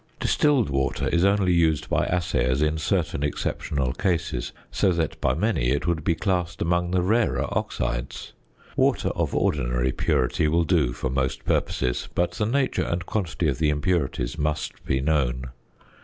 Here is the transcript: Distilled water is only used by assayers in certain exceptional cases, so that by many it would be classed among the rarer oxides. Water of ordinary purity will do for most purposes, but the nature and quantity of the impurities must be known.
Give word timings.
Distilled 0.19 0.71
water 0.71 1.07
is 1.09 1.23
only 1.23 1.53
used 1.53 1.87
by 1.87 2.07
assayers 2.07 2.63
in 2.63 2.79
certain 2.79 3.21
exceptional 3.21 3.93
cases, 3.93 4.51
so 4.71 4.91
that 4.93 5.21
by 5.21 5.35
many 5.35 5.69
it 5.69 5.85
would 5.85 6.03
be 6.03 6.15
classed 6.15 6.59
among 6.59 6.89
the 6.89 7.03
rarer 7.03 7.45
oxides. 7.55 8.33
Water 8.75 9.09
of 9.09 9.35
ordinary 9.35 9.91
purity 9.91 10.47
will 10.47 10.63
do 10.63 10.91
for 10.91 11.11
most 11.11 11.45
purposes, 11.45 12.09
but 12.15 12.31
the 12.31 12.47
nature 12.47 12.81
and 12.81 13.05
quantity 13.05 13.47
of 13.47 13.59
the 13.59 13.69
impurities 13.69 14.39
must 14.39 14.83
be 14.87 15.01
known. 15.01 15.49